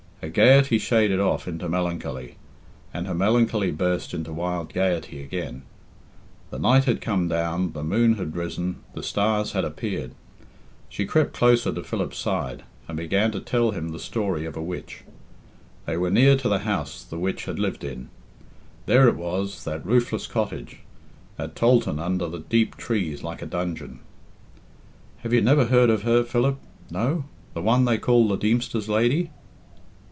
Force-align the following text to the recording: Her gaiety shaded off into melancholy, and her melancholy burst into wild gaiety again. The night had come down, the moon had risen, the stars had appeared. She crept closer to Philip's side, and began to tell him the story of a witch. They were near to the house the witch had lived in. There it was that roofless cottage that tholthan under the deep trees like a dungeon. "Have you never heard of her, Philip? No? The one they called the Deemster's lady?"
Her 0.21 0.29
gaiety 0.29 0.77
shaded 0.77 1.19
off 1.19 1.47
into 1.47 1.67
melancholy, 1.67 2.35
and 2.93 3.07
her 3.07 3.13
melancholy 3.15 3.71
burst 3.71 4.13
into 4.13 4.31
wild 4.31 4.71
gaiety 4.71 5.19
again. 5.23 5.63
The 6.51 6.59
night 6.59 6.83
had 6.85 7.01
come 7.01 7.27
down, 7.27 7.71
the 7.73 7.83
moon 7.83 8.17
had 8.17 8.35
risen, 8.35 8.83
the 8.93 9.01
stars 9.01 9.53
had 9.53 9.65
appeared. 9.65 10.11
She 10.89 11.07
crept 11.07 11.33
closer 11.33 11.73
to 11.73 11.81
Philip's 11.83 12.19
side, 12.19 12.61
and 12.87 12.95
began 12.97 13.31
to 13.31 13.39
tell 13.39 13.71
him 13.71 13.89
the 13.89 13.97
story 13.99 14.45
of 14.45 14.55
a 14.55 14.61
witch. 14.61 15.01
They 15.87 15.97
were 15.97 16.11
near 16.11 16.35
to 16.37 16.47
the 16.47 16.59
house 16.59 17.03
the 17.03 17.17
witch 17.17 17.45
had 17.45 17.57
lived 17.57 17.83
in. 17.83 18.09
There 18.85 19.07
it 19.07 19.15
was 19.15 19.63
that 19.63 19.83
roofless 19.83 20.27
cottage 20.27 20.81
that 21.37 21.55
tholthan 21.55 21.97
under 21.97 22.27
the 22.29 22.41
deep 22.41 22.77
trees 22.77 23.23
like 23.23 23.41
a 23.41 23.47
dungeon. 23.47 24.01
"Have 25.23 25.33
you 25.33 25.41
never 25.41 25.65
heard 25.65 25.89
of 25.89 26.03
her, 26.03 26.23
Philip? 26.23 26.59
No? 26.91 27.23
The 27.55 27.63
one 27.63 27.85
they 27.85 27.97
called 27.97 28.29
the 28.29 28.37
Deemster's 28.37 28.87
lady?" 28.87 29.31